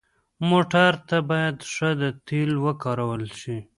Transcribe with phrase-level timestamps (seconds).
[0.49, 1.89] موټر ته باید ښه
[2.27, 3.57] تیلو وکارول شي.